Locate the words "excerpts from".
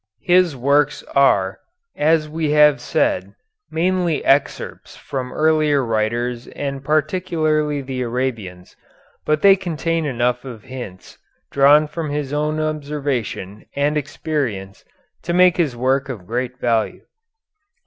4.25-5.31